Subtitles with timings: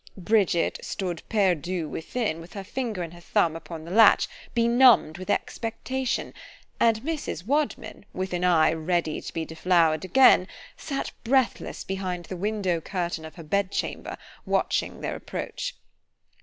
[0.17, 5.29] Bridget stood perdue within, with her finger and her thumb upon the latch, benumb'd with
[5.29, 6.33] expectation;
[6.79, 12.35] and Mrs Wadman, with an eye ready to be deflowered again, sat breathless behind the
[12.35, 15.75] window curtain of her bed chamber, watching their approach.